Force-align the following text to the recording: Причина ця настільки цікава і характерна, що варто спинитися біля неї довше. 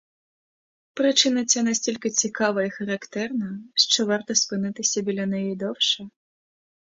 Причина 0.93 1.45
ця 1.45 1.63
настільки 1.63 2.09
цікава 2.09 2.63
і 2.63 2.69
характерна, 2.69 3.59
що 3.75 4.05
варто 4.05 4.35
спинитися 4.35 5.01
біля 5.01 5.25
неї 5.25 5.55
довше. 5.55 6.09